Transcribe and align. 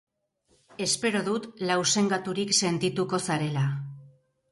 Espero 0.85 1.19
dut 1.27 1.45
lausengaturik 1.71 2.55
sentituko 2.63 3.21
zarela. 3.27 3.67